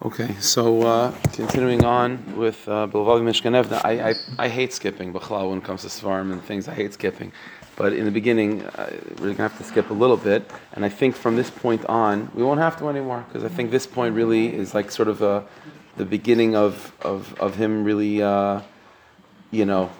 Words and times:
Okay, 0.00 0.32
so 0.38 0.82
uh, 0.82 1.12
continuing 1.32 1.84
on 1.84 2.36
with 2.36 2.68
uh, 2.68 2.86
Bilvavi 2.86 3.20
Mishkan 3.20 3.60
Evneh, 3.60 3.80
I, 3.84 4.10
I, 4.10 4.14
I 4.44 4.48
hate 4.48 4.72
skipping, 4.72 5.12
Bechla, 5.12 5.48
when 5.48 5.58
it 5.58 5.64
comes 5.64 5.82
to 5.82 5.88
Svarm 5.88 6.30
and 6.30 6.40
things, 6.40 6.68
I 6.68 6.74
hate 6.74 6.92
skipping. 6.92 7.32
But 7.74 7.92
in 7.92 8.04
the 8.04 8.12
beginning, 8.12 8.62
uh, 8.64 8.90
we're 9.16 9.34
going 9.34 9.36
to 9.38 9.42
have 9.42 9.58
to 9.58 9.64
skip 9.64 9.90
a 9.90 9.94
little 9.94 10.16
bit. 10.16 10.48
And 10.74 10.84
I 10.84 10.88
think 10.88 11.16
from 11.16 11.34
this 11.34 11.50
point 11.50 11.84
on, 11.86 12.30
we 12.32 12.44
won't 12.44 12.60
have 12.60 12.78
to 12.78 12.88
anymore, 12.88 13.24
because 13.26 13.42
I 13.42 13.48
think 13.48 13.72
this 13.72 13.88
point 13.88 14.14
really 14.14 14.54
is 14.54 14.72
like 14.72 14.92
sort 14.92 15.08
of 15.08 15.20
a, 15.20 15.44
the 15.96 16.04
beginning 16.04 16.54
of, 16.54 16.92
of, 17.02 17.34
of 17.40 17.56
him 17.56 17.82
really, 17.82 18.22
uh, 18.22 18.60
you 19.50 19.64
know, 19.64 19.90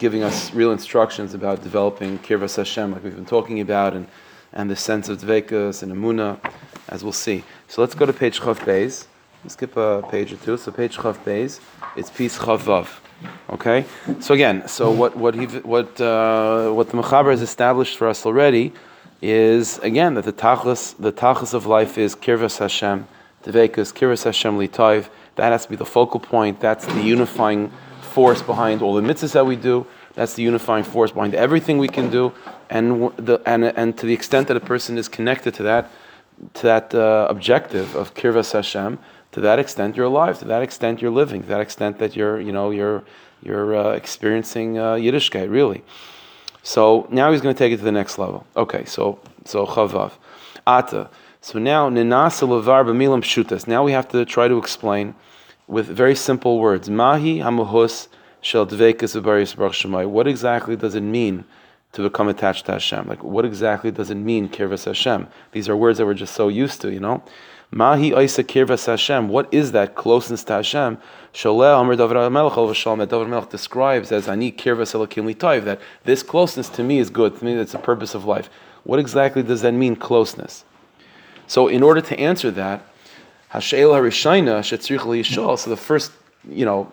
giving 0.00 0.24
us 0.24 0.52
real 0.52 0.72
instructions 0.72 1.34
about 1.34 1.62
developing 1.62 2.18
Kirvas 2.18 2.56
Hashem, 2.56 2.90
like 2.90 3.04
we've 3.04 3.14
been 3.14 3.24
talking 3.24 3.60
about, 3.60 3.94
and, 3.94 4.08
and 4.52 4.68
the 4.68 4.74
sense 4.74 5.08
of 5.08 5.20
Dvekas 5.20 5.84
and 5.84 5.92
Amunah, 5.92 6.40
as 6.88 7.02
we'll 7.02 7.12
see. 7.12 7.44
So 7.68 7.80
let's 7.80 7.94
go 7.94 8.06
to 8.06 8.12
page 8.12 8.40
Chav 8.40 8.58
Beis. 8.60 9.06
Skip 9.46 9.76
a 9.76 10.02
page 10.10 10.32
or 10.32 10.36
two. 10.36 10.56
So 10.56 10.72
page 10.72 10.96
Chav 10.96 11.16
Beis, 11.24 11.60
it's 11.96 12.10
piece 12.10 12.38
Chav 12.38 12.58
Vav. 12.58 12.88
Okay. 13.50 13.84
So 14.20 14.34
again, 14.34 14.66
so 14.68 14.90
what 14.90 15.16
what 15.16 15.34
he 15.34 15.46
what 15.46 16.00
uh, 16.00 16.70
what 16.70 16.90
the 16.90 16.96
Mechaber 16.96 17.30
has 17.30 17.42
established 17.42 17.96
for 17.96 18.08
us 18.08 18.26
already 18.26 18.72
is 19.22 19.78
again 19.78 20.14
that 20.14 20.24
the 20.24 20.32
tachlis 20.32 20.96
the 20.98 21.12
tachlis 21.12 21.54
of 21.54 21.66
life 21.66 21.98
is 21.98 22.14
kirvas 22.14 22.58
Hashem, 22.58 23.06
devekas 23.44 23.92
kirvas 23.92 24.24
Hashem 24.24 24.58
litayv. 24.58 25.08
That 25.36 25.52
has 25.52 25.64
to 25.64 25.70
be 25.70 25.76
the 25.76 25.86
focal 25.86 26.20
point. 26.20 26.60
That's 26.60 26.84
the 26.86 27.00
unifying 27.00 27.72
force 28.00 28.42
behind 28.42 28.82
all 28.82 28.94
the 28.94 29.02
mitzvahs 29.02 29.32
that 29.32 29.46
we 29.46 29.56
do. 29.56 29.86
That's 30.14 30.34
the 30.34 30.42
unifying 30.42 30.84
force 30.84 31.12
behind 31.12 31.34
everything 31.34 31.78
we 31.78 31.88
can 31.88 32.10
do, 32.10 32.32
and 32.70 33.12
the 33.16 33.40
and 33.46 33.64
and 33.64 33.96
to 33.98 34.06
the 34.06 34.14
extent 34.14 34.48
that 34.48 34.56
a 34.56 34.60
person 34.60 34.98
is 34.98 35.08
connected 35.08 35.54
to 35.54 35.62
that 35.64 35.90
to 36.54 36.62
that 36.62 36.94
uh, 36.94 37.26
objective 37.28 37.94
of 37.96 38.14
kirvas 38.14 38.52
Hashem, 38.52 38.98
to 39.32 39.40
that 39.40 39.58
extent 39.58 39.96
you're 39.96 40.06
alive. 40.06 40.38
To 40.40 40.44
that 40.46 40.62
extent 40.62 41.02
you're 41.02 41.10
living. 41.10 41.42
To 41.42 41.48
that 41.48 41.60
extent 41.60 41.98
that 41.98 42.16
you're 42.16 42.40
you 42.40 42.52
know 42.52 42.70
you're 42.70 43.04
you're 43.42 43.76
uh, 43.76 43.92
experiencing 43.92 44.78
uh, 44.78 44.94
Yiddishkeit 44.94 45.50
really. 45.50 45.84
So 46.62 47.06
now 47.10 47.32
he's 47.32 47.40
going 47.40 47.54
to 47.54 47.58
take 47.58 47.72
it 47.72 47.78
to 47.78 47.84
the 47.84 47.92
next 47.92 48.18
level. 48.18 48.46
Okay, 48.56 48.84
so 48.84 49.20
so 49.44 49.66
chavav, 49.66 50.12
ata. 50.66 51.10
So 51.40 51.58
now 51.58 51.88
ninasa 51.88 52.46
levar 52.48 52.84
b'milam 52.84 53.22
pshutas. 53.22 53.66
Now 53.66 53.84
we 53.84 53.92
have 53.92 54.08
to 54.08 54.24
try 54.24 54.48
to 54.48 54.58
explain 54.58 55.14
with 55.66 55.86
very 55.86 56.14
simple 56.14 56.58
words. 56.58 56.90
Mahi 56.90 57.38
hamuhus 57.38 58.08
shel 58.40 58.66
dvekas 58.66 59.22
baruch 59.22 60.10
What 60.10 60.26
exactly 60.26 60.76
does 60.76 60.94
it 60.94 61.02
mean? 61.02 61.44
To 61.98 62.08
become 62.08 62.28
attached 62.28 62.66
to 62.66 62.72
Hashem. 62.72 63.08
Like, 63.08 63.24
what 63.24 63.44
exactly 63.44 63.90
does 63.90 64.08
it 64.08 64.14
mean, 64.14 64.48
kirvas 64.48 64.84
Hashem? 64.84 65.26
These 65.50 65.68
are 65.68 65.76
words 65.76 65.98
that 65.98 66.06
we're 66.06 66.14
just 66.14 66.32
so 66.32 66.46
used 66.46 66.80
to, 66.82 66.92
you 66.92 67.00
know. 67.00 67.24
Mahi 67.72 68.14
Isa 68.16 68.44
kirvas 68.44 68.86
Hashem. 68.86 69.28
What 69.28 69.52
is 69.52 69.72
that 69.72 69.96
closeness 69.96 70.44
to 70.44 70.54
Hashem? 70.54 70.98
Sholeh 71.34 71.76
Amr 71.76 71.96
David 71.96 72.30
Melech 72.30 72.76
Shalom 72.76 73.00
that 73.00 73.10
David 73.10 73.28
Melech 73.28 73.50
describes 73.50 74.12
as 74.12 74.28
Ani 74.28 74.52
kirvas 74.52 74.94
Elokim 74.94 75.32
Litoiv. 75.32 75.64
That 75.64 75.80
this 76.04 76.22
closeness 76.22 76.68
to 76.70 76.84
me 76.84 77.00
is 77.00 77.10
good. 77.10 77.36
To 77.36 77.44
me, 77.44 77.56
that's 77.56 77.72
the 77.72 77.78
purpose 77.78 78.14
of 78.14 78.24
life. 78.24 78.48
What 78.84 79.00
exactly 79.00 79.42
does 79.42 79.62
that 79.62 79.72
mean, 79.72 79.96
closeness? 79.96 80.64
So, 81.48 81.66
in 81.66 81.82
order 81.82 82.00
to 82.00 82.18
answer 82.20 82.52
that, 82.52 82.86
Hasheil 83.52 83.90
Harishayna 83.90 84.60
Shetzrich 84.60 85.00
Yishol. 85.00 85.58
So 85.58 85.68
the 85.68 85.76
first, 85.76 86.12
you 86.48 86.64
know, 86.64 86.92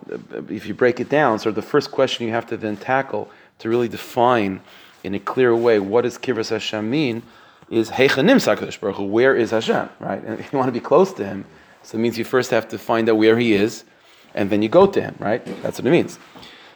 if 0.50 0.66
you 0.66 0.74
break 0.74 1.00
it 1.00 1.10
down, 1.10 1.38
sort 1.38 1.52
of 1.52 1.56
the 1.56 1.62
first 1.62 1.92
question 1.92 2.26
you 2.26 2.34
have 2.34 2.48
to 2.48 2.58
then 2.58 2.76
tackle 2.76 3.30
to 3.60 3.70
really 3.70 3.88
define 3.88 4.62
in 5.06 5.14
a 5.14 5.20
clear 5.20 5.56
way 5.56 5.80
what 5.80 6.02
does 6.02 6.18
Kirvas 6.18 6.50
Hashem 6.50 6.90
mean 6.90 7.24
is 7.70 7.92
Heichanim 7.92 8.38
Sakadosh 8.38 8.80
Baruch 8.80 8.98
Hu, 8.98 9.06
where 9.06 9.36
is 9.36 9.52
Hashem, 9.52 9.90
right? 10.00 10.24
And 10.24 10.40
if 10.40 10.52
you 10.52 10.58
want 10.58 10.68
to 10.68 10.74
be 10.74 10.80
close 10.80 11.14
to 11.14 11.26
Him, 11.26 11.46
so 11.84 11.98
it 11.98 12.02
means 12.02 12.18
you 12.18 12.26
first 12.26 12.52
have 12.52 12.68
to 12.70 12.78
find 12.78 13.10
out 13.10 13.18
where 13.18 13.38
He 13.38 13.54
is, 13.54 13.84
and 14.34 14.50
then 14.50 14.62
you 14.62 14.70
go 14.70 14.88
to 14.88 15.02
Him, 15.02 15.16
right? 15.20 15.44
That's 15.62 15.80
what 15.80 15.88
it 15.88 15.92
means. 15.92 16.20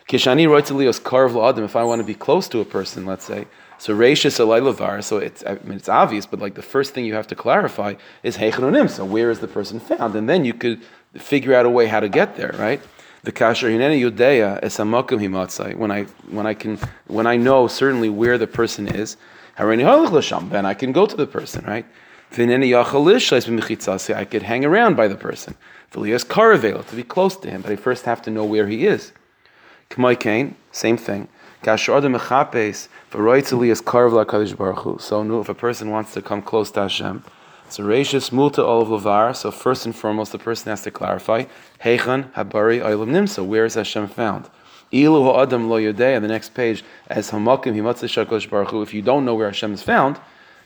Kishani 0.07 0.47
Roitzelios 0.47 0.99
Karv 0.99 1.49
Adam, 1.49 1.63
if 1.63 1.75
I 1.75 1.83
want 1.83 1.99
to 1.99 2.05
be 2.05 2.15
close 2.15 2.47
to 2.49 2.59
a 2.59 2.65
person, 2.65 3.05
let's 3.05 3.25
say, 3.25 3.45
so 3.77 3.95
Reishis 3.95 4.39
Lavar, 4.43 5.03
so 5.03 5.17
it's 5.17 5.43
I 5.45 5.55
mean 5.63 5.77
it's 5.77 5.87
obvious, 5.87 6.25
but 6.25 6.39
like 6.39 6.55
the 6.55 6.61
first 6.61 6.93
thing 6.93 7.05
you 7.05 7.13
have 7.13 7.27
to 7.27 7.35
clarify 7.35 7.93
is 8.23 8.37
Heichanim, 8.37 8.89
so 8.89 9.05
where 9.05 9.31
is 9.31 9.39
the 9.39 9.47
person 9.47 9.79
found? 9.79 10.15
And 10.15 10.27
then 10.27 10.43
you 10.45 10.53
could 10.53 10.81
figure 11.13 11.53
out 11.53 11.65
a 11.65 11.69
way 11.69 11.85
how 11.87 11.99
to 11.99 12.09
get 12.09 12.35
there, 12.35 12.53
right? 12.57 12.81
The 13.23 13.31
kasher 13.31 13.69
hineni 13.69 13.99
yudea 13.99 14.59
es 14.61 14.77
hamakom 14.77 15.19
himatzai. 15.19 15.75
When 15.75 15.91
I 15.91 16.03
when 16.29 16.45
I 16.47 16.53
can 16.53 16.77
when 17.07 17.27
I 17.27 17.37
know 17.37 17.67
certainly 17.67 18.09
where 18.09 18.37
the 18.37 18.47
person 18.47 18.87
is. 18.87 19.17
Then 19.57 20.65
I 20.65 20.73
can 20.73 20.93
go 20.93 21.05
to 21.05 21.17
the 21.17 21.27
person, 21.27 21.65
right? 21.65 21.85
V'hineni 22.31 22.69
yachal 22.69 24.15
I 24.15 24.23
could 24.23 24.43
hang 24.43 24.63
around 24.63 24.95
by 24.95 25.09
the 25.09 25.17
person. 25.17 25.55
V'lias 25.91 26.25
karavelo 26.25 26.87
to 26.87 26.95
be 26.95 27.03
close 27.03 27.35
to 27.35 27.49
him, 27.49 27.61
but 27.61 27.71
I 27.71 27.75
first 27.75 28.05
have 28.05 28.21
to 28.21 28.31
know 28.31 28.45
where 28.45 28.67
he 28.67 28.85
is. 28.87 29.11
Kain, 29.89 30.55
same 30.71 30.95
thing. 30.95 31.27
So 31.61 31.73
if 31.73 32.29
a 35.49 35.53
person 35.53 35.89
wants 35.91 36.13
to 36.13 36.21
come 36.21 36.41
close 36.41 36.71
to 36.71 36.81
Hashem. 36.81 37.23
So 37.69 37.83
Reishis 37.83 38.31
Multa 38.31 38.59
Olav 38.59 38.87
Lavar. 38.87 39.35
So 39.35 39.51
first 39.51 39.85
and 39.85 39.95
foremost, 39.95 40.31
the 40.31 40.39
person 40.39 40.71
has 40.71 40.81
to 40.83 40.91
clarify 40.91 41.45
Heichan 41.83 42.31
Habari 42.33 42.79
Olam 42.79 43.11
Nimsa. 43.11 43.45
Where 43.45 43.65
is 43.65 43.75
Hashem 43.75 44.07
found? 44.07 44.49
Ilu 44.91 45.39
Adam 45.39 45.69
Lo 45.69 45.77
Yodei. 45.77 46.15
On 46.15 46.21
the 46.23 46.27
next 46.27 46.55
page, 46.55 46.83
as 47.07 47.29
Hamakim 47.29 47.75
Himatzah 47.75 48.25
Shakosh 48.25 48.49
Baruch 48.49 48.71
Hu. 48.71 48.81
If 48.81 48.93
you 48.95 49.03
don't 49.03 49.23
know 49.23 49.35
where 49.35 49.47
Hashem 49.47 49.73
is 49.73 49.83
found, 49.83 50.19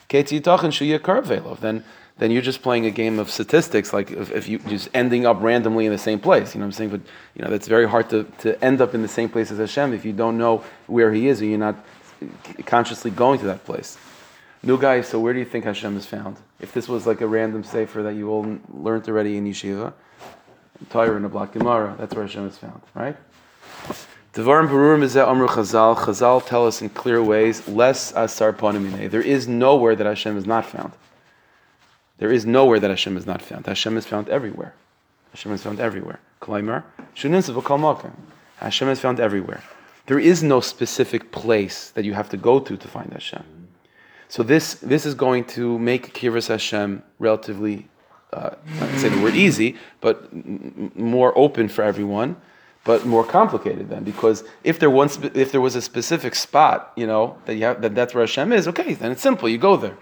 Ketzi 0.09 0.39
Yitachin 0.39 0.71
Shuya 0.71 0.97
Karvelov. 0.97 1.59
Then 1.59 1.83
then 2.19 2.31
you're 2.31 2.43
just 2.43 2.61
playing 2.61 2.85
a 2.85 2.91
game 2.91 3.17
of 3.17 3.29
statistics, 3.29 3.91
like 3.91 4.11
if, 4.11 4.31
if 4.31 4.47
you 4.47 4.59
just 4.59 4.87
ending 4.93 5.25
up 5.25 5.41
randomly 5.41 5.87
in 5.87 5.91
the 5.91 5.97
same 5.97 6.19
place. 6.19 6.53
You 6.53 6.59
know 6.59 6.65
what 6.65 6.67
I'm 6.67 6.71
saying? 6.73 6.89
But 6.91 7.01
you 7.35 7.43
know 7.43 7.49
that's 7.49 7.67
very 7.67 7.89
hard 7.89 8.09
to, 8.11 8.23
to 8.39 8.63
end 8.63 8.81
up 8.81 8.93
in 8.93 9.01
the 9.01 9.07
same 9.07 9.29
place 9.29 9.51
as 9.51 9.57
Hashem 9.57 9.93
if 9.93 10.05
you 10.05 10.13
don't 10.13 10.37
know 10.37 10.63
where 10.87 11.11
He 11.11 11.27
is 11.27 11.41
and 11.41 11.49
you're 11.49 11.59
not 11.59 11.83
consciously 12.65 13.11
going 13.11 13.39
to 13.39 13.45
that 13.47 13.65
place. 13.65 13.97
New 14.65 14.79
guy, 14.79 15.01
so 15.01 15.19
where 15.19 15.33
do 15.33 15.39
you 15.39 15.45
think 15.45 15.65
Hashem 15.65 15.97
is 15.97 16.05
found? 16.05 16.37
If 16.61 16.73
this 16.73 16.87
was 16.87 17.05
like 17.05 17.19
a 17.19 17.27
random 17.27 17.65
sefer 17.65 18.01
that 18.03 18.15
you 18.15 18.29
all 18.29 18.59
learned 18.69 19.09
already 19.09 19.35
in 19.35 19.45
yeshiva, 19.45 19.91
Torah 20.89 21.17
in 21.17 21.25
a 21.25 21.29
block 21.29 21.51
Gemara, 21.51 21.95
that's 21.99 22.15
where 22.15 22.25
Hashem 22.25 22.47
is 22.47 22.57
found, 22.57 22.81
right? 22.95 23.17
Devarim 24.33 24.69
Barurim 24.69 25.03
is 25.03 25.17
Amru 25.17 25.47
Chazal. 25.47 25.95
Chazal 25.97 26.45
tell 26.45 26.65
us 26.65 26.81
in 26.81 26.89
clear 26.89 27.21
ways, 27.21 27.67
less 27.67 28.13
asar 28.13 28.53
panimine. 28.53 29.11
There 29.11 29.21
is 29.21 29.49
nowhere 29.49 29.95
that 29.97 30.07
Hashem 30.07 30.37
is 30.37 30.45
not 30.45 30.65
found. 30.65 30.93
There 32.17 32.31
is 32.31 32.45
nowhere 32.45 32.79
that 32.79 32.89
Hashem 32.89 33.17
is 33.17 33.25
not 33.25 33.41
found. 33.41 33.67
Hashem 33.67 33.97
is 33.97 34.05
found 34.05 34.29
everywhere. 34.29 34.73
Hashem 35.31 35.51
is 35.51 35.61
found 35.61 35.81
everywhere. 35.81 36.19
Klaimar, 36.41 36.83
Hashem 38.57 38.89
is 38.89 38.99
found 38.99 39.19
everywhere. 39.19 39.63
There 40.05 40.19
is 40.19 40.41
no 40.41 40.61
specific 40.61 41.31
place 41.31 41.89
that 41.91 42.05
you 42.05 42.13
have 42.13 42.29
to 42.29 42.37
go 42.37 42.59
to 42.59 42.77
to 42.77 42.87
find 42.87 43.11
Hashem. 43.11 43.62
So 44.33 44.41
this 44.41 44.73
this 44.81 45.05
is 45.05 45.13
going 45.13 45.45
to 45.57 45.77
make 45.77 46.15
Kiras 46.15 46.47
Hashem 46.47 47.03
relatively, 47.19 47.87
uh, 48.31 48.55
not 48.79 48.89
say 48.97 49.09
the 49.09 49.21
word 49.21 49.35
easy, 49.35 49.75
but 50.01 50.27
m- 50.33 50.91
more 50.95 51.37
open 51.37 51.69
for 51.69 51.83
everyone, 51.83 52.37
but 52.83 53.05
more 53.05 53.23
complicated 53.23 53.91
then 53.91 54.03
because 54.03 54.43
if 54.63 54.79
there 54.79 54.89
once 54.89 55.19
if 55.35 55.51
there 55.51 55.61
was 55.61 55.75
a 55.75 55.83
specific 55.83 56.33
spot, 56.33 56.93
you 56.95 57.05
know 57.05 57.37
that 57.45 57.53
you 57.57 57.65
have 57.65 57.83
that 57.83 57.93
that's 57.93 58.15
where 58.15 58.23
Hashem 58.23 58.51
is, 58.51 58.67
okay, 58.67 58.95
then 58.95 59.11
it's 59.11 59.21
simple, 59.21 59.47
you 59.47 59.59
go 59.59 59.77
there. 59.77 59.97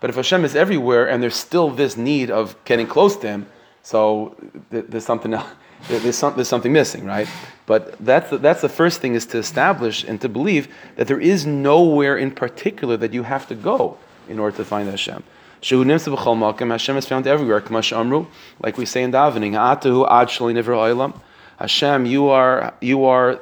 But 0.00 0.10
if 0.10 0.16
Hashem 0.16 0.44
is 0.44 0.54
everywhere 0.54 1.08
and 1.08 1.22
there's 1.22 1.40
still 1.48 1.70
this 1.70 1.96
need 1.96 2.30
of 2.30 2.62
getting 2.66 2.86
close 2.86 3.16
to 3.22 3.28
Him, 3.28 3.46
so 3.82 4.36
th- 4.70 4.84
there's 4.90 5.06
something 5.06 5.32
else 5.32 5.48
there's, 5.88 6.16
some, 6.16 6.34
there's 6.34 6.48
something 6.48 6.72
missing, 6.72 7.04
right? 7.04 7.28
But 7.66 7.96
that's 8.04 8.30
the, 8.30 8.38
that's 8.38 8.60
the 8.60 8.68
first 8.68 9.00
thing 9.00 9.14
is 9.14 9.26
to 9.26 9.38
establish 9.38 10.04
and 10.04 10.20
to 10.20 10.28
believe 10.28 10.68
that 10.96 11.06
there 11.06 11.20
is 11.20 11.46
nowhere 11.46 12.16
in 12.16 12.30
particular 12.32 12.96
that 12.96 13.12
you 13.12 13.22
have 13.22 13.46
to 13.48 13.54
go 13.54 13.98
in 14.28 14.38
order 14.38 14.56
to 14.56 14.64
find 14.64 14.88
Hashem. 14.88 15.22
Hashem 15.62 16.96
is 16.96 17.06
found 17.06 17.26
everywhere. 17.26 17.60
Like 17.60 18.78
we 18.78 18.86
say 18.86 19.02
in 19.02 19.12
davening, 19.12 19.54
Hashem, 21.60 22.06
you 22.06 22.28
are 22.28 22.72
you 22.80 23.04
are 23.04 23.38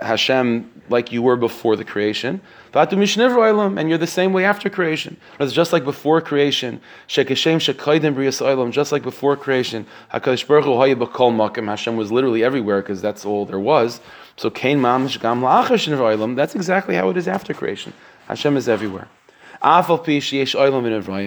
Hashem 0.00 0.70
like 0.88 1.12
you 1.12 1.22
were 1.22 1.36
before 1.36 1.76
the 1.76 1.84
creation. 1.84 2.40
And 2.74 3.88
you're 3.88 3.98
the 3.98 4.06
same 4.06 4.32
way 4.32 4.44
after 4.44 4.68
creation. 4.68 5.16
It's 5.38 5.52
just 5.52 5.72
like 5.72 5.84
before 5.84 6.20
creation. 6.20 6.80
Just 7.08 8.92
like 8.92 9.02
before 9.02 9.36
creation. 9.36 9.86
Hashem 10.10 11.96
was 11.96 12.12
literally 12.12 12.44
everywhere 12.44 12.82
because 12.82 13.00
that's 13.00 13.24
all 13.24 13.46
there 13.46 13.60
was. 13.60 14.00
So 14.36 14.50
that's 14.50 16.54
exactly 16.54 16.96
how 16.96 17.10
it 17.10 17.16
is 17.16 17.28
after 17.28 17.54
creation. 17.54 17.92
Hashem 18.26 18.56
is 18.56 18.68
everywhere. 18.68 19.06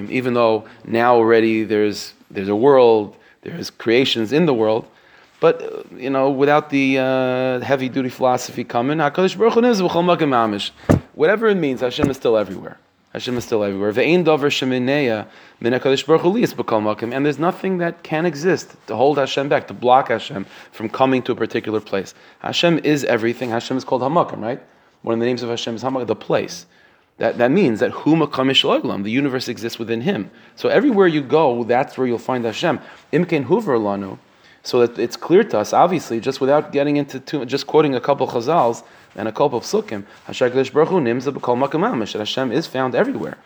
Even 0.10 0.34
though 0.34 0.66
now 0.86 1.16
already 1.16 1.64
there's 1.64 2.14
there's 2.32 2.50
a 2.50 2.56
world, 2.56 3.16
there's 3.44 3.70
creations 3.70 4.34
in 4.34 4.46
the 4.46 4.54
world, 4.54 4.88
but 5.44 5.86
you 5.98 6.10
know, 6.10 6.30
without 6.30 6.70
the 6.70 7.00
uh, 7.00 7.60
heavy 7.60 7.90
duty 7.90 8.08
philosophy 8.08 8.64
coming, 8.64 9.00
Hakadosh 9.00 9.38
Baruch 9.38 9.56
Hu 9.56 10.98
whatever 11.16 11.50
it 11.50 11.56
means, 11.56 11.82
Hashem 11.82 12.10
is 12.10 12.16
still 12.16 12.38
everywhere. 12.38 12.78
Hashem 13.12 13.38
is 13.38 13.44
still 13.44 13.62
everywhere. 13.62 13.92
Ve'ein 13.92 14.24
davar 14.24 14.48
shemineya 14.48 15.28
min 15.60 15.74
HaKadosh 15.74 16.08
Baruch 16.08 16.22
Hu 16.22 16.32
makom. 16.32 17.14
And 17.14 17.26
there's 17.26 17.40
nothing 17.40 17.80
that 17.80 18.04
can 18.04 18.26
exist 18.26 18.74
to 18.88 18.96
hold 18.96 19.18
Hashem 19.18 19.50
back, 19.50 19.68
to 19.68 19.74
block 19.74 20.08
Hashem 20.08 20.46
from 20.72 20.88
coming 20.88 21.22
to 21.24 21.34
a 21.34 21.36
particular 21.36 21.82
place. 21.82 22.14
Hashem 22.40 22.80
is 22.80 23.04
everything. 23.04 23.50
Hashem 23.50 23.76
is 23.76 23.84
called 23.84 24.02
Hamakom, 24.02 24.40
right? 24.40 24.64
One 25.02 25.12
of 25.12 25.20
the 25.20 25.26
names 25.26 25.44
of 25.44 25.50
Hashem 25.50 25.76
is 25.76 25.84
Hamakom, 25.84 26.08
the 26.08 26.16
place. 26.16 26.68
That, 27.18 27.38
that 27.40 27.52
means 27.52 27.82
that 27.82 27.92
Hu 27.92 28.16
Makamish 28.16 29.04
the 29.04 29.12
universe 29.12 29.50
exists 29.50 29.78
within 29.78 30.00
Him. 30.00 30.32
So 30.56 30.70
everywhere 30.70 31.08
you 31.08 31.22
go, 31.22 31.66
that's 31.66 31.98
where 31.98 32.08
you'll 32.08 32.18
find 32.18 32.46
Hashem. 32.46 32.80
Imken 33.12 33.48
Huver 33.48 33.78
Lanu. 33.78 34.20
So 34.64 34.86
that 34.86 34.98
it's 34.98 35.18
clear 35.18 35.44
to 35.44 35.60
us, 35.60 35.74
obviously, 35.74 36.22
just 36.22 36.40
without 36.40 36.72
getting 36.72 36.96
into 36.96 37.20
too, 37.20 37.46
just 37.46 37.68
quoting 37.68 37.96
a 37.96 38.02
couple 38.02 38.28
of 38.28 38.34
chazals 38.34 38.84
and 39.16 39.28
a 39.28 39.32
couple 39.32 39.58
of 39.58 39.66
sukkim, 39.66 40.06
Hashem 40.26 40.52
Baruch 40.52 40.90
nimza 40.90 41.34
b'kol 41.34 41.58
makam 41.62 42.00
that 42.00 42.18
Hashem 42.18 42.52
is 42.52 42.66
found 42.66 42.96
everywhere. 42.96 43.38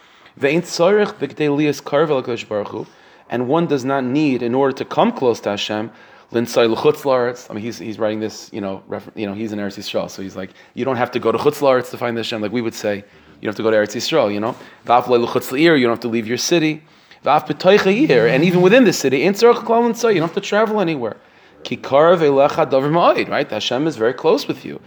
And 3.29 3.47
one 3.47 3.65
does 3.65 3.83
not 3.83 4.03
need, 4.03 4.43
in 4.43 4.53
order 4.53 4.73
to 4.77 4.85
come 4.85 5.11
close 5.11 5.39
to 5.41 5.49
Hashem. 5.49 5.91
I 6.31 6.35
mean, 6.35 7.63
he's, 7.63 7.77
he's 7.79 7.97
writing 7.97 8.19
this, 8.19 8.51
you 8.53 8.61
know, 8.61 8.83
refer, 8.87 9.11
you 9.15 9.25
know, 9.25 9.33
he's 9.33 9.51
in 9.53 9.59
Eretz 9.59 9.77
Yisrael, 9.77 10.09
so 10.11 10.21
he's 10.21 10.35
like, 10.35 10.51
you 10.75 10.85
don't 10.85 10.97
have 10.97 11.09
to 11.11 11.19
go 11.19 11.31
to 11.31 11.37
chutzlaretz 11.37 11.89
to 11.91 11.97
find 11.97 12.15
the 12.15 12.19
Hashem, 12.19 12.41
like 12.41 12.51
we 12.51 12.61
would 12.61 12.75
say, 12.75 12.97
you 12.97 13.03
don't 13.41 13.49
have 13.49 13.55
to 13.55 13.63
go 13.63 13.71
to 13.71 13.77
Eretz 13.77 13.95
Yisrael, 13.95 14.31
you 14.31 14.39
know. 14.39 14.55
You 14.83 15.83
don't 15.83 15.89
have 15.91 15.99
to 16.01 16.07
leave 16.07 16.27
your 16.27 16.37
city. 16.37 16.83
And 17.23 18.43
even 18.43 18.61
within 18.61 18.83
the 18.83 18.93
city, 18.93 19.17
you 19.23 19.31
don't 19.31 20.21
have 20.21 20.33
to 20.33 20.41
travel 20.41 20.79
anywhere. 20.79 21.17
Right? 23.29 23.49
Hashem 23.49 23.87
is 23.87 23.97
very 23.97 24.13
close 24.13 24.47
with 24.47 24.63
you. 24.63 24.79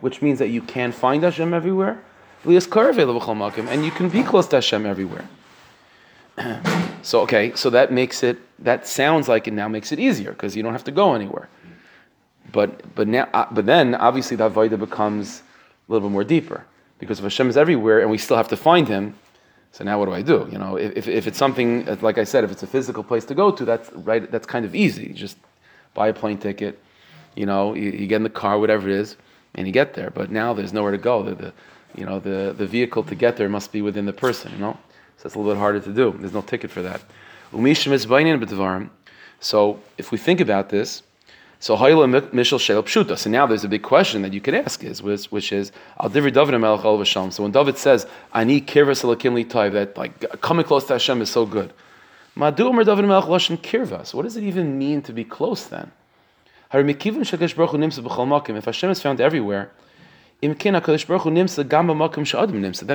Which 0.00 0.22
means 0.22 0.38
that 0.38 0.48
you 0.48 0.62
can 0.62 0.92
find 0.92 1.22
Hashem 1.22 1.52
everywhere. 1.52 1.98
And 2.44 3.84
you 3.84 3.90
can 3.90 4.08
be 4.08 4.22
close 4.22 4.46
to 4.48 4.56
Hashem 4.56 4.86
everywhere. 4.86 5.28
so 7.02 7.20
okay, 7.20 7.52
so 7.54 7.70
that 7.70 7.92
makes 7.92 8.22
it. 8.22 8.38
That 8.58 8.86
sounds 8.86 9.28
like 9.28 9.46
it 9.48 9.54
now 9.54 9.68
makes 9.68 9.92
it 9.92 9.98
easier 9.98 10.32
because 10.32 10.56
you 10.56 10.62
don't 10.62 10.72
have 10.72 10.84
to 10.84 10.92
go 10.92 11.14
anywhere. 11.14 11.48
But 12.52 12.94
but 12.94 13.08
now 13.08 13.28
uh, 13.32 13.46
but 13.50 13.66
then 13.66 13.94
obviously 13.94 14.36
that 14.36 14.52
vaida 14.52 14.78
becomes 14.78 15.42
a 15.88 15.92
little 15.92 16.08
bit 16.08 16.12
more 16.12 16.24
deeper 16.24 16.64
because 16.98 17.18
if 17.18 17.24
Hashem 17.24 17.48
is 17.48 17.56
everywhere 17.56 18.00
and 18.00 18.10
we 18.10 18.18
still 18.18 18.36
have 18.36 18.48
to 18.48 18.56
find 18.56 18.88
Him, 18.88 19.14
so 19.72 19.82
now 19.82 19.98
what 19.98 20.06
do 20.06 20.12
I 20.12 20.22
do? 20.22 20.48
You 20.52 20.58
know, 20.58 20.76
if, 20.76 21.08
if 21.08 21.26
it's 21.26 21.36
something 21.36 21.84
like 22.00 22.16
I 22.16 22.24
said, 22.24 22.44
if 22.44 22.52
it's 22.52 22.62
a 22.62 22.66
physical 22.66 23.02
place 23.02 23.24
to 23.24 23.34
go 23.34 23.50
to, 23.50 23.64
that's 23.64 23.92
right. 23.92 24.30
That's 24.30 24.46
kind 24.46 24.64
of 24.64 24.74
easy. 24.74 25.06
You 25.06 25.14
just 25.14 25.36
buy 25.94 26.08
a 26.08 26.14
plane 26.14 26.38
ticket. 26.38 26.78
You 27.34 27.46
know, 27.46 27.74
you, 27.74 27.90
you, 27.90 28.06
get 28.06 28.16
in 28.16 28.22
the 28.22 28.30
car, 28.30 28.60
whatever 28.60 28.88
it 28.88 28.94
is, 28.94 29.16
and 29.56 29.66
you 29.66 29.72
get 29.72 29.94
there. 29.94 30.10
But 30.10 30.30
now 30.30 30.54
there's 30.54 30.72
nowhere 30.72 30.92
to 30.92 30.98
go. 30.98 31.24
The, 31.24 31.34
the 31.34 31.52
you 31.96 32.06
know 32.06 32.20
the, 32.20 32.54
the 32.56 32.66
vehicle 32.66 33.02
to 33.02 33.16
get 33.16 33.36
there 33.36 33.48
must 33.48 33.72
be 33.72 33.82
within 33.82 34.06
the 34.06 34.12
person. 34.12 34.52
You 34.52 34.58
know, 34.58 34.78
so 35.16 35.26
it's 35.26 35.34
a 35.34 35.38
little 35.38 35.52
bit 35.52 35.58
harder 35.58 35.80
to 35.80 35.92
do. 35.92 36.14
There's 36.20 36.32
no 36.32 36.42
ticket 36.42 36.70
for 36.70 36.82
that. 36.82 37.02
So 39.40 39.80
if 39.98 40.12
we 40.12 40.18
think 40.18 40.40
about 40.40 40.68
this, 40.68 41.02
so 41.64 41.78
mishal 41.78 42.60
shel 42.60 42.82
pshuta. 42.82 43.16
So 43.16 43.30
now 43.30 43.46
there's 43.46 43.64
a 43.64 43.68
big 43.68 43.82
question 43.82 44.20
that 44.20 44.34
you 44.34 44.42
could 44.42 44.52
ask 44.52 44.84
is 44.84 45.02
which, 45.02 45.24
which 45.32 45.50
is 45.50 45.72
al 45.98 46.10
divri 46.10 46.30
David 46.30 46.60
melech 46.60 46.84
al 46.84 47.02
So 47.30 47.42
when 47.42 47.52
David 47.52 47.78
says 47.78 48.06
ani 48.34 48.60
kirvas 48.60 49.02
alakim 49.02 49.32
li 49.32 49.44
that 49.44 49.96
like 49.96 50.42
coming 50.42 50.66
close 50.66 50.84
to 50.88 50.92
Hashem 50.92 51.22
is 51.22 51.30
so 51.30 51.46
good. 51.46 51.72
Madu 52.34 52.70
David 52.84 53.06
melech 53.06 53.24
lashon 53.24 53.56
kirvas. 53.56 54.12
What 54.12 54.24
does 54.24 54.36
it 54.36 54.44
even 54.44 54.76
mean 54.76 55.00
to 55.04 55.14
be 55.14 55.24
close 55.24 55.64
then? 55.64 55.90
If 56.70 56.86
Hashem 58.66 58.90
is 58.90 59.00
found 59.00 59.20
everywhere, 59.22 59.70
that 60.42 60.58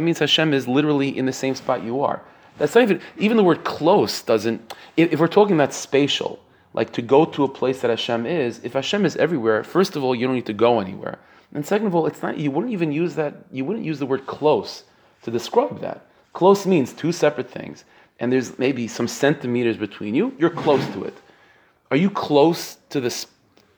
means 0.04 0.19
Hashem 0.19 0.54
is 0.54 0.68
literally 0.68 1.18
in 1.18 1.25
the 1.25 1.33
same 1.33 1.56
spot 1.56 1.83
you 1.83 2.04
are. 2.04 2.21
That's 2.60 2.75
not 2.75 2.83
even 2.83 3.01
even 3.18 3.36
the 3.38 3.44
word 3.44 3.63
close 3.63 4.21
doesn't. 4.21 4.75
If, 4.95 5.13
if 5.13 5.19
we're 5.19 5.27
talking 5.27 5.56
about 5.56 5.74
spatial, 5.74 6.38
like 6.74 6.94
to 6.94 7.01
go 7.01 7.25
to 7.25 7.44
a 7.44 7.48
place 7.48 7.81
that 7.81 7.89
Hashem 7.89 8.25
is, 8.25 8.62
if 8.63 8.74
Hashem 8.74 9.06
is 9.06 9.16
everywhere, 9.16 9.63
first 9.63 9.95
of 9.95 10.04
all, 10.04 10.13
you 10.13 10.27
don't 10.27 10.36
need 10.36 10.45
to 10.45 10.54
go 10.54 10.80
anywhere. 10.80 11.19
And 11.54 11.66
second 11.66 11.88
of 11.88 11.95
all, 11.95 12.06
it's 12.06 12.21
not 12.21 12.38
you 12.38 12.51
wouldn't 12.51 12.74
even 12.74 12.92
use 12.92 13.16
that 13.16 13.33
you 13.51 13.66
wouldn't 13.66 13.86
use 13.86 14.00
the 14.00 14.06
word 14.06 14.27
close 14.27 14.83
to 15.24 15.31
describe 15.31 15.81
that. 15.81 16.06
Close 16.33 16.66
means 16.66 16.94
two 16.94 17.12
separate 17.12 17.50
things. 17.50 17.86
And 18.19 18.31
there's 18.31 18.60
maybe 18.60 18.88
some 18.88 19.07
centimeters 19.07 19.77
between 19.77 20.13
you, 20.13 20.36
you're 20.38 20.50
close 20.50 20.86
to 20.94 21.06
it. 21.06 21.16
Are 21.89 21.98
you 21.98 22.10
close 22.10 22.77
to 22.89 23.00
the 23.00 23.25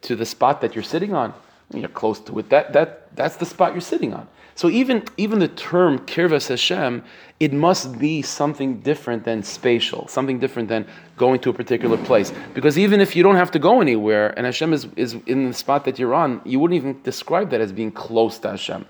to 0.01 0.15
the 0.15 0.25
spot 0.25 0.61
that 0.61 0.75
you're 0.75 0.83
sitting 0.83 1.13
on? 1.13 1.33
You're 1.73 1.89
close 1.89 2.19
to 2.21 2.39
it. 2.39 2.49
That 2.49 2.73
that 2.73 3.15
that's 3.15 3.37
the 3.37 3.45
spot 3.45 3.73
you're 3.73 3.81
sitting 3.81 4.13
on. 4.13 4.27
So 4.55 4.69
even, 4.69 5.03
even 5.17 5.39
the 5.39 5.47
term 5.47 5.99
kirvas 5.99 6.49
Hashem, 6.49 7.03
it 7.39 7.53
must 7.53 7.97
be 7.97 8.21
something 8.21 8.81
different 8.81 9.23
than 9.23 9.43
spatial, 9.43 10.07
something 10.07 10.39
different 10.39 10.69
than 10.69 10.85
going 11.17 11.39
to 11.39 11.49
a 11.49 11.53
particular 11.53 11.97
place. 11.97 12.33
Because 12.53 12.77
even 12.77 13.01
if 13.01 13.15
you 13.15 13.23
don't 13.23 13.37
have 13.37 13.51
to 13.51 13.59
go 13.59 13.81
anywhere 13.81 14.33
and 14.37 14.45
Hashem 14.45 14.73
is, 14.73 14.87
is 14.95 15.15
in 15.25 15.47
the 15.47 15.53
spot 15.53 15.85
that 15.85 15.97
you're 15.97 16.13
on, 16.13 16.41
you 16.45 16.59
wouldn't 16.59 16.77
even 16.77 17.01
describe 17.01 17.49
that 17.51 17.61
as 17.61 17.71
being 17.71 17.91
close 17.91 18.37
to 18.39 18.49
Hashem. 18.49 18.85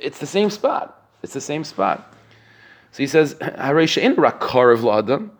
It's 0.00 0.18
the 0.18 0.26
same 0.26 0.50
spot. 0.50 1.04
It's 1.22 1.34
the 1.34 1.40
same 1.40 1.64
spot. 1.64 2.14
So 2.92 3.02
he 3.02 3.06
says, 3.06 3.34
rakharvladam. 3.34 5.30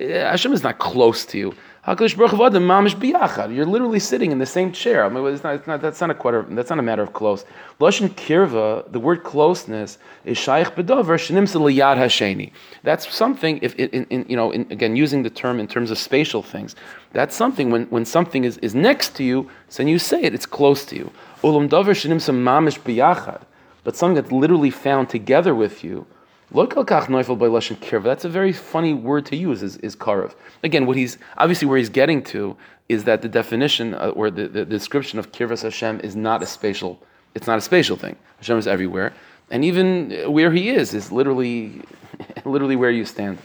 Eh, 0.00 0.30
Hashem 0.30 0.52
is 0.52 0.62
not 0.62 0.78
close 0.78 1.24
to 1.26 1.38
you. 1.38 1.54
Hakadosh 1.88 2.18
Baruch 2.18 2.32
Hu 2.32 2.58
mamish 2.58 2.94
biyachad. 2.96 3.54
You're 3.54 3.64
literally 3.64 3.98
sitting 3.98 4.30
in 4.30 4.36
the 4.36 4.44
same 4.44 4.72
chair. 4.72 5.06
I 5.06 5.08
mean, 5.08 5.26
it's 5.26 5.42
not, 5.42 5.54
it's 5.54 5.66
not, 5.66 5.80
that's 5.80 6.02
not 6.02 6.10
a 6.10 6.14
quarter, 6.14 6.42
That's 6.42 6.68
not 6.68 6.78
a 6.78 6.82
matter 6.82 7.00
of 7.00 7.14
close. 7.14 7.46
Lashon 7.80 8.10
kirva. 8.10 8.92
The 8.92 9.00
word 9.00 9.24
closeness 9.24 9.96
is 10.26 10.36
shaykh 10.36 10.74
bedover 10.74 11.16
shenimsa 11.16 11.58
liyad 11.58 11.96
hasheni. 11.96 12.52
That's 12.82 13.10
something. 13.10 13.58
If 13.62 13.74
in, 13.76 14.04
in 14.10 14.26
you 14.28 14.36
know, 14.36 14.50
in, 14.50 14.70
again, 14.70 14.96
using 14.96 15.22
the 15.22 15.30
term 15.30 15.58
in 15.58 15.66
terms 15.66 15.90
of 15.90 15.96
spatial 15.96 16.42
things, 16.42 16.76
that's 17.14 17.34
something. 17.34 17.70
When 17.70 17.84
when 17.86 18.04
something 18.04 18.44
is, 18.44 18.58
is 18.58 18.74
next 18.74 19.16
to 19.16 19.24
you, 19.24 19.48
so 19.70 19.82
you 19.82 19.98
say 19.98 20.22
it, 20.22 20.34
it's 20.34 20.44
close 20.44 20.84
to 20.86 20.94
you. 20.94 21.10
Ulam 21.42 21.70
dover 21.70 21.94
shenimsa 21.94 22.34
mamish 22.34 22.78
biyachad. 22.80 23.40
But 23.82 23.96
something 23.96 24.16
that's 24.16 24.30
literally 24.30 24.70
found 24.70 25.08
together 25.08 25.54
with 25.54 25.82
you. 25.82 26.06
That's 26.50 28.24
a 28.24 28.28
very 28.28 28.52
funny 28.52 28.94
word 28.94 29.26
to 29.26 29.36
use, 29.36 29.62
is, 29.62 29.76
is 29.78 29.94
karav. 29.94 30.34
Again, 30.62 30.86
what 30.86 30.96
he's 30.96 31.18
obviously 31.36 31.68
where 31.68 31.76
he's 31.76 31.90
getting 31.90 32.22
to 32.24 32.56
is 32.88 33.04
that 33.04 33.20
the 33.20 33.28
definition 33.28 33.92
uh, 33.94 34.12
or 34.14 34.30
the, 34.30 34.48
the, 34.48 34.64
description 34.64 35.18
of 35.18 35.30
kirvas 35.30 35.62
Hashem 35.62 36.00
is 36.00 36.16
not 36.16 36.42
a 36.42 36.46
spatial. 36.46 36.98
It's 37.34 37.46
not 37.46 37.58
a 37.58 37.60
spatial 37.60 37.96
thing. 37.96 38.16
Hashem 38.38 38.56
is 38.56 38.66
everywhere, 38.66 39.12
and 39.50 39.62
even 39.62 40.10
where 40.32 40.50
He 40.50 40.70
is 40.70 40.94
is 40.94 41.12
literally, 41.12 41.82
literally 42.46 42.76
where 42.76 42.90
you 42.90 43.04
stand. 43.04 43.36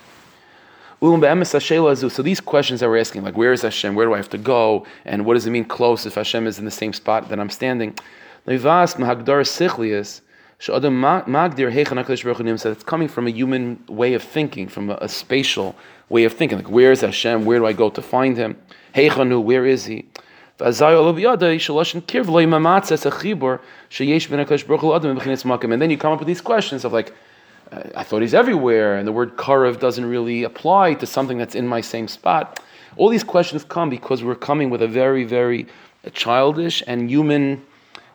So 1.01 2.21
these 2.21 2.39
questions 2.39 2.79
that 2.79 2.87
we're 2.87 2.97
asking, 2.97 3.23
like 3.23 3.35
where 3.35 3.51
is 3.51 3.63
Hashem? 3.63 3.95
Where 3.95 4.05
do 4.05 4.13
I 4.13 4.17
have 4.17 4.29
to 4.29 4.37
go? 4.37 4.85
And 5.03 5.25
what 5.25 5.33
does 5.33 5.45
it 5.45 5.51
mean 5.51 5.65
close 5.65 6.05
if 6.05 6.15
Hashem 6.15 6.47
is 6.47 6.57
in 6.59 6.63
the 6.63 6.71
same 6.71 6.93
spot 6.93 7.27
that 7.27 7.37
I'm 7.41 7.49
standing? 7.49 7.97
It's 10.65 10.69
coming 12.83 13.09
from 13.09 13.27
a 13.27 13.31
human 13.31 13.83
way 13.87 14.13
of 14.13 14.23
thinking, 14.23 14.69
from 14.69 14.89
a, 14.89 14.97
a 15.01 15.09
spatial 15.09 15.75
way 16.07 16.23
of 16.23 16.31
thinking. 16.31 16.59
Like, 16.59 16.69
where 16.69 16.93
is 16.93 17.01
Hashem? 17.01 17.43
Where 17.43 17.59
do 17.59 17.65
I 17.65 17.73
go 17.73 17.89
to 17.89 18.01
find 18.01 18.37
him? 18.37 18.55
Heichanu, 18.95 19.43
where 19.43 19.65
is 19.65 19.83
he? 19.83 20.05
And 20.59 20.75
then 25.81 25.89
you 25.89 25.97
come 25.97 26.13
up 26.13 26.19
with 26.19 26.27
these 26.27 26.41
questions 26.41 26.85
of 26.85 26.93
like, 26.93 27.13
uh, 27.71 27.81
I 27.95 28.03
thought 28.03 28.21
he's 28.21 28.33
everywhere, 28.33 28.95
and 28.95 29.05
the 29.05 29.11
word 29.11 29.35
karav 29.35 29.81
doesn't 29.81 30.05
really 30.05 30.43
apply 30.43 30.93
to 30.93 31.05
something 31.05 31.37
that's 31.37 31.55
in 31.55 31.67
my 31.67 31.81
same 31.81 32.07
spot. 32.07 32.61
All 32.95 33.09
these 33.09 33.25
questions 33.25 33.65
come 33.65 33.89
because 33.89 34.23
we're 34.23 34.35
coming 34.35 34.69
with 34.69 34.81
a 34.81 34.87
very, 34.87 35.25
very 35.25 35.67
childish 36.13 36.81
and 36.87 37.09
human 37.09 37.65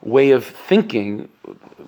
way 0.02 0.30
of 0.30 0.44
thinking 0.44 1.28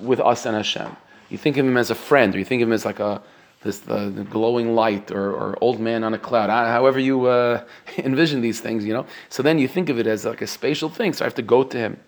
with 0.00 0.20
us 0.20 0.46
and 0.46 0.56
Hashem. 0.56 0.96
You 1.28 1.38
think 1.38 1.56
of 1.56 1.66
him 1.66 1.76
as 1.76 1.90
a 1.90 1.94
friend, 1.94 2.34
or 2.34 2.38
you 2.38 2.44
think 2.44 2.62
of 2.62 2.68
him 2.68 2.72
as 2.72 2.84
like 2.84 3.00
a 3.00 3.22
this 3.62 3.86
uh, 3.88 4.08
glowing 4.30 4.74
light, 4.74 5.10
or, 5.10 5.32
or 5.32 5.58
old 5.60 5.80
man 5.80 6.02
on 6.02 6.14
a 6.14 6.18
cloud. 6.18 6.48
However 6.48 6.98
you 6.98 7.26
uh, 7.26 7.62
envision 7.98 8.40
these 8.40 8.60
things, 8.60 8.84
you 8.84 8.94
know. 8.94 9.06
So 9.28 9.42
then 9.42 9.58
you 9.58 9.68
think 9.68 9.90
of 9.90 9.98
it 9.98 10.06
as 10.06 10.24
like 10.24 10.40
a 10.40 10.46
spatial 10.46 10.88
thing. 10.88 11.12
So 11.12 11.24
I 11.24 11.26
have 11.26 11.34
to 11.34 11.42
go 11.42 11.62
to 11.62 11.76
him, 11.76 11.98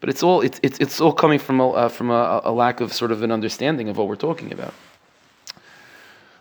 but 0.00 0.08
it's 0.08 0.22
all 0.22 0.40
it's 0.40 0.58
it's, 0.62 0.78
it's 0.78 1.00
all 1.00 1.12
coming 1.12 1.38
from 1.38 1.60
a, 1.60 1.70
uh, 1.70 1.88
from 1.88 2.10
a, 2.10 2.40
a, 2.44 2.52
lack 2.52 2.80
of 2.80 2.92
sort 2.92 3.12
of 3.12 3.22
an 3.22 3.30
understanding 3.30 3.88
of 3.88 3.98
what 3.98 4.08
we're 4.08 4.16
talking 4.16 4.52
about. 4.52 4.74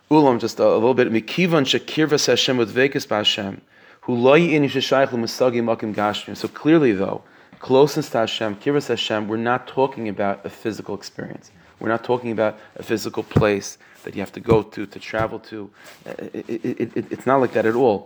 Ulam, 0.09 0.39
just 0.39 0.59
a, 0.59 0.65
a 0.65 0.75
little 0.75 0.93
bit. 0.93 1.11
Mikivan 1.11 1.65
shakirvas 1.65 2.27
Hashem 2.27 2.55
with 2.57 2.73
vekas 2.73 3.09
Hashem, 3.09 3.61
who 4.01 4.15
loy 4.15 4.41
in 4.41 4.63
yishayich 4.63 5.11
l'musagi 5.11 5.61
makim 5.61 5.93
gashmim. 5.93 6.37
So 6.37 6.47
clearly, 6.47 6.93
though 6.93 7.21
closeness 7.63 8.09
to 8.09 8.17
Hashem, 8.17 8.57
Kiras 8.57 8.89
Hashem, 8.89 9.29
we're 9.29 9.37
not 9.37 9.67
talking 9.67 10.09
about 10.09 10.45
a 10.45 10.49
physical 10.49 10.95
experience. 10.95 11.49
We're 11.79 11.87
not 11.87 12.03
talking 12.03 12.31
about 12.31 12.59
a 12.75 12.83
physical 12.83 13.23
place 13.23 13.77
that 14.03 14.13
you 14.15 14.19
have 14.19 14.33
to 14.33 14.41
go 14.41 14.63
to, 14.63 14.85
to 14.85 14.99
travel 14.99 15.39
to. 15.39 15.69
It, 16.05 16.45
it, 16.49 16.97
it, 16.97 17.11
it's 17.11 17.25
not 17.25 17.39
like 17.39 17.53
that 17.53 17.65
at 17.65 17.73
all. 17.73 18.05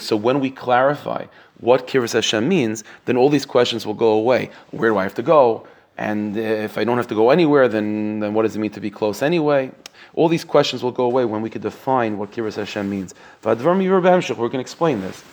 So 0.00 0.16
when 0.16 0.40
we 0.40 0.50
clarify 0.50 1.26
what 1.58 1.88
Kiras 1.88 2.12
Hashem 2.12 2.48
means, 2.48 2.84
then 3.06 3.16
all 3.16 3.28
these 3.28 3.44
questions 3.44 3.84
will 3.84 3.94
go 3.94 4.12
away. 4.12 4.50
Where 4.70 4.90
do 4.90 4.98
I 4.98 5.02
have 5.02 5.14
to 5.14 5.22
go? 5.22 5.66
And 5.98 6.36
if 6.36 6.78
I 6.78 6.84
don't 6.84 6.98
have 6.98 7.08
to 7.08 7.16
go 7.16 7.30
anywhere, 7.30 7.66
then, 7.66 8.20
then 8.20 8.34
what 8.34 8.42
does 8.42 8.54
it 8.54 8.60
mean 8.60 8.70
to 8.72 8.80
be 8.80 8.90
close 8.90 9.20
anyway? 9.20 9.72
All 10.14 10.28
these 10.28 10.44
questions 10.44 10.80
will 10.84 10.92
go 10.92 11.06
away 11.06 11.24
when 11.24 11.42
we 11.42 11.50
can 11.50 11.60
define 11.60 12.18
what 12.18 12.30
Kiras 12.30 12.54
Hashem 12.54 12.88
means. 12.88 13.14
We're 13.42 13.56
going 13.56 13.80
to 13.80 14.58
explain 14.58 15.00
this. 15.00 15.24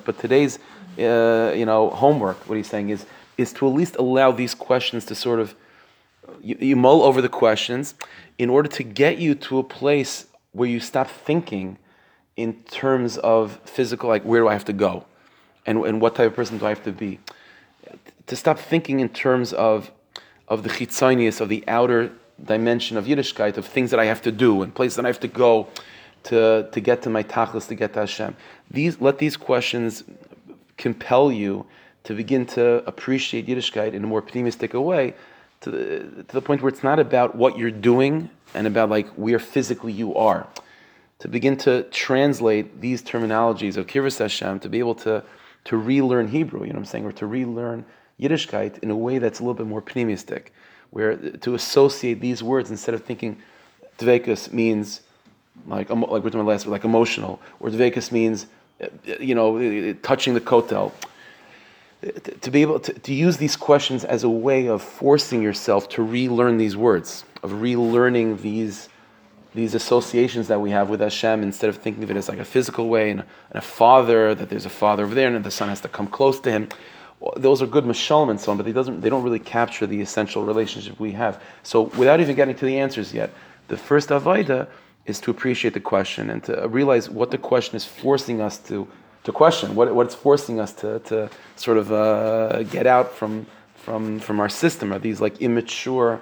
But 0.00 0.18
today's, 0.18 0.58
uh, 0.98 1.52
you 1.54 1.64
know, 1.64 1.90
homework, 1.90 2.48
what 2.48 2.56
he's 2.56 2.66
saying 2.66 2.90
is, 2.90 3.06
is 3.38 3.52
to 3.52 3.68
at 3.68 3.72
least 3.72 3.94
allow 3.94 4.32
these 4.32 4.56
questions 4.56 5.04
to 5.04 5.14
sort 5.14 5.38
of, 5.38 5.54
you, 6.40 6.56
you 6.58 6.74
mull 6.74 7.04
over 7.04 7.22
the 7.22 7.28
questions 7.28 7.94
in 8.38 8.50
order 8.50 8.68
to 8.70 8.82
get 8.82 9.18
you 9.18 9.36
to 9.36 9.60
a 9.60 9.62
place 9.62 10.26
where 10.50 10.68
you 10.68 10.80
stop 10.80 11.08
thinking 11.08 11.78
in 12.36 12.54
terms 12.64 13.16
of 13.18 13.60
physical, 13.64 14.08
like 14.08 14.24
where 14.24 14.40
do 14.40 14.48
I 14.48 14.54
have 14.54 14.64
to 14.64 14.72
go? 14.72 15.06
And, 15.64 15.78
and 15.84 16.00
what 16.00 16.16
type 16.16 16.26
of 16.26 16.34
person 16.34 16.58
do 16.58 16.66
I 16.66 16.70
have 16.70 16.82
to 16.82 16.92
be? 16.92 17.20
To 18.26 18.34
stop 18.34 18.58
thinking 18.58 18.98
in 18.98 19.10
terms 19.10 19.52
of, 19.52 19.92
of 20.48 20.64
the 20.64 20.70
chitzonius, 20.70 21.40
of 21.40 21.48
the 21.48 21.62
outer 21.68 22.10
dimension 22.44 22.96
of 22.96 23.06
Yiddishkeit, 23.06 23.56
of 23.56 23.66
things 23.66 23.90
that 23.90 24.00
I 24.00 24.06
have 24.06 24.22
to 24.22 24.32
do 24.32 24.62
and 24.62 24.74
places 24.74 24.96
that 24.96 25.04
I 25.04 25.08
have 25.08 25.20
to 25.20 25.28
go 25.28 25.68
to, 26.24 26.68
to 26.70 26.80
get 26.80 27.02
to 27.02 27.10
my 27.10 27.22
tachlis, 27.22 27.68
to 27.68 27.74
get 27.74 27.92
to 27.94 28.00
Hashem. 28.00 28.36
These, 28.70 29.00
let 29.00 29.18
these 29.18 29.36
questions 29.36 30.04
compel 30.76 31.30
you 31.30 31.66
to 32.04 32.14
begin 32.14 32.46
to 32.46 32.82
appreciate 32.86 33.46
Yiddishkeit 33.46 33.92
in 33.92 34.04
a 34.04 34.06
more 34.06 34.18
optimistic 34.18 34.74
way, 34.74 35.14
to 35.60 35.70
the, 35.70 36.24
to 36.24 36.32
the 36.32 36.42
point 36.42 36.62
where 36.62 36.68
it's 36.68 36.82
not 36.82 36.98
about 36.98 37.36
what 37.36 37.56
you're 37.56 37.70
doing 37.70 38.28
and 38.54 38.66
about 38.66 38.90
like 38.90 39.08
where 39.10 39.38
physically 39.38 39.92
you 39.92 40.14
are. 40.14 40.46
To 41.20 41.28
begin 41.28 41.56
to 41.58 41.84
translate 41.84 42.80
these 42.80 43.00
terminologies 43.02 43.76
of 43.76 43.86
Kiras 43.86 44.18
Hashem, 44.18 44.58
to 44.60 44.68
be 44.68 44.80
able 44.80 44.96
to, 44.96 45.22
to 45.64 45.76
relearn 45.76 46.28
Hebrew, 46.28 46.62
you 46.62 46.68
know 46.68 46.72
what 46.72 46.78
I'm 46.80 46.84
saying, 46.86 47.04
or 47.04 47.12
to 47.12 47.26
relearn 47.26 47.84
Yiddishkeit 48.20 48.80
in 48.80 48.90
a 48.90 48.96
way 48.96 49.18
that's 49.18 49.38
a 49.38 49.42
little 49.42 49.54
bit 49.54 49.66
more 49.66 49.78
optimistic, 49.78 50.52
where 50.92 51.16
to 51.16 51.54
associate 51.54 52.20
these 52.20 52.42
words 52.42 52.70
instead 52.70 52.94
of 52.94 53.04
thinking 53.04 53.36
Dvekus 53.98 54.52
means 54.52 55.00
like 55.66 55.90
like 55.90 56.22
we're 56.22 56.30
talking 56.30 56.44
last, 56.44 56.66
word, 56.66 56.72
like 56.72 56.84
emotional, 56.84 57.40
or 57.60 57.70
Dvekus 57.70 58.12
means 58.12 58.46
uh, 58.82 58.86
you 59.18 59.34
know 59.34 59.92
touching 60.02 60.34
the 60.34 60.40
kotel 60.40 60.92
to 62.02 62.10
to 62.20 62.50
be 62.50 62.62
able 62.62 62.80
to, 62.80 62.92
to 62.92 63.14
use 63.14 63.36
these 63.36 63.56
questions 63.56 64.04
as 64.04 64.24
a 64.24 64.30
way 64.30 64.66
of 64.66 64.82
forcing 64.82 65.42
yourself 65.42 65.88
to 65.90 66.02
relearn 66.02 66.58
these 66.58 66.76
words, 66.76 67.24
of 67.42 67.50
relearning 67.50 68.40
these 68.40 68.88
these 69.54 69.74
associations 69.74 70.48
that 70.48 70.60
we 70.60 70.70
have 70.70 70.88
with 70.88 71.00
Hashem 71.00 71.42
instead 71.42 71.68
of 71.68 71.76
thinking 71.76 72.02
of 72.02 72.10
it 72.10 72.16
as 72.16 72.28
like 72.28 72.38
a 72.38 72.44
physical 72.44 72.88
way 72.88 73.10
and, 73.10 73.20
and 73.20 73.58
a 73.58 73.60
father, 73.60 74.34
that 74.34 74.48
there's 74.48 74.64
a 74.64 74.70
father 74.70 75.04
over 75.04 75.14
there 75.14 75.34
and 75.34 75.44
the 75.44 75.50
son 75.50 75.68
has 75.68 75.82
to 75.82 75.88
come 75.88 76.06
close 76.06 76.40
to 76.40 76.50
him. 76.50 76.68
Those 77.36 77.62
are 77.62 77.66
good 77.66 77.86
mashalom 77.86 78.30
and 78.30 78.40
so 78.40 78.50
on, 78.50 78.56
but 78.56 78.66
they, 78.66 78.72
doesn't, 78.72 79.00
they 79.00 79.10
don't 79.10 79.22
really 79.22 79.38
capture 79.38 79.86
the 79.86 80.00
essential 80.00 80.44
relationship 80.44 80.98
we 80.98 81.12
have. 81.12 81.42
So 81.62 81.82
without 81.82 82.20
even 82.20 82.34
getting 82.36 82.56
to 82.56 82.64
the 82.64 82.78
answers 82.78 83.14
yet, 83.14 83.30
the 83.68 83.76
first 83.76 84.08
avoida 84.10 84.68
is 85.06 85.20
to 85.20 85.30
appreciate 85.30 85.74
the 85.74 85.80
question 85.80 86.30
and 86.30 86.42
to 86.44 86.68
realize 86.68 87.08
what 87.10 87.30
the 87.30 87.38
question 87.38 87.76
is 87.76 87.84
forcing 87.84 88.40
us 88.40 88.58
to 88.58 88.88
to 89.24 89.32
question, 89.32 89.74
what, 89.74 89.94
what 89.94 90.06
it's 90.06 90.14
forcing 90.14 90.58
us 90.58 90.72
to, 90.72 90.98
to 91.00 91.30
sort 91.56 91.78
of 91.78 91.92
uh, 91.92 92.62
get 92.64 92.86
out 92.86 93.14
from, 93.14 93.46
from, 93.76 94.18
from 94.18 94.40
our 94.40 94.48
system 94.48 94.92
are 94.92 94.98
these 94.98 95.20
like 95.20 95.40
immature, 95.40 96.20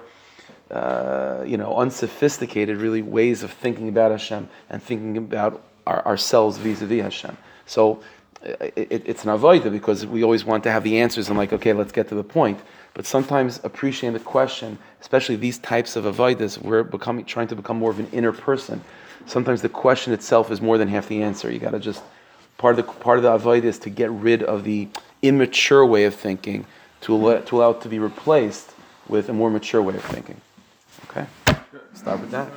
uh, 0.69 1.43
you 1.45 1.57
know, 1.57 1.75
unsophisticated 1.77 2.77
really 2.77 3.01
ways 3.01 3.43
of 3.43 3.51
thinking 3.51 3.89
about 3.89 4.11
Hashem 4.11 4.47
and 4.69 4.83
thinking 4.83 5.17
about 5.17 5.63
our, 5.87 6.05
ourselves 6.05 6.57
vis-a-vis 6.57 7.01
Hashem. 7.01 7.37
So 7.65 8.03
it, 8.43 8.73
it, 8.75 9.03
it's 9.05 9.23
an 9.23 9.29
avoida 9.29 9.71
because 9.71 10.05
we 10.05 10.23
always 10.23 10.43
want 10.43 10.63
to 10.63 10.71
have 10.71 10.83
the 10.83 10.99
answers 10.99 11.29
and 11.29 11.37
like, 11.37 11.53
okay, 11.53 11.73
let's 11.73 11.91
get 11.91 12.07
to 12.09 12.15
the 12.15 12.23
point. 12.23 12.59
But 12.93 13.05
sometimes 13.05 13.59
appreciating 13.63 14.13
the 14.13 14.23
question, 14.23 14.77
especially 14.99 15.35
these 15.35 15.59
types 15.59 15.95
of 15.95 16.05
avoidas, 16.05 16.57
we're 16.57 16.83
becoming 16.83 17.25
trying 17.25 17.47
to 17.47 17.55
become 17.55 17.77
more 17.77 17.91
of 17.91 17.99
an 17.99 18.07
inner 18.11 18.31
person. 18.31 18.81
Sometimes 19.25 19.61
the 19.61 19.69
question 19.69 20.13
itself 20.13 20.51
is 20.51 20.61
more 20.61 20.77
than 20.77 20.87
half 20.87 21.07
the 21.07 21.21
answer. 21.21 21.51
You 21.51 21.59
got 21.59 21.71
to 21.71 21.79
just 21.79 22.01
part 22.57 22.77
of 22.77 22.85
the 22.85 22.91
part 22.91 23.17
of 23.17 23.23
the 23.23 23.31
avoid 23.31 23.63
is 23.65 23.79
to 23.79 23.89
get 23.89 24.09
rid 24.11 24.43
of 24.43 24.63
the 24.63 24.87
immature 25.21 25.85
way 25.85 26.05
of 26.05 26.15
thinking 26.15 26.65
to 27.01 27.13
allow, 27.13 27.39
to 27.39 27.57
allow 27.57 27.71
it 27.71 27.81
to 27.81 27.89
be 27.89 27.99
replaced 27.99 28.71
with 29.07 29.29
a 29.29 29.33
more 29.33 29.49
mature 29.49 29.81
way 29.81 29.95
of 29.95 30.03
thinking. 30.03 30.39
Okay, 31.09 31.25
start 31.93 32.19
with 32.19 32.31
that. 32.31 32.49